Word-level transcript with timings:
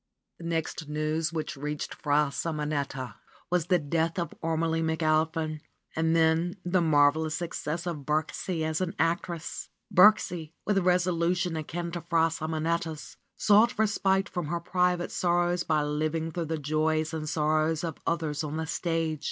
The 0.39 0.45
next 0.45 0.89
news 0.89 1.31
which 1.31 1.55
reached 1.55 1.93
Fra 1.93 2.31
Simonetta 2.31 3.17
was 3.51 3.67
the 3.67 3.77
death 3.77 4.17
of 4.17 4.33
Ormelie 4.41 4.81
McAlpin 4.81 5.59
and 5.95 6.15
then 6.15 6.55
the 6.65 6.81
marvelous 6.81 7.35
suc 7.35 7.53
cess 7.53 7.85
of 7.85 7.97
Birksie 7.97 8.63
as 8.63 8.81
an 8.81 8.95
actress. 8.97 9.69
Birksie, 9.93 10.53
with 10.65 10.79
resolution 10.79 11.55
akin 11.55 11.91
to 11.91 12.01
Fra 12.01 12.31
Simonetta's, 12.31 13.17
sought 13.37 13.77
respite 13.77 14.27
from 14.27 14.47
her 14.47 14.59
private 14.59 15.11
sorrows 15.11 15.61
by 15.63 15.83
living 15.83 16.31
through 16.31 16.45
the 16.45 16.57
Joys 16.57 17.13
and 17.13 17.29
sorrows 17.29 17.83
of 17.83 17.99
others 18.07 18.43
on 18.43 18.57
the 18.57 18.65
stage. 18.65 19.19